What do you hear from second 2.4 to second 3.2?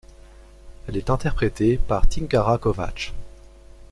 Kovač.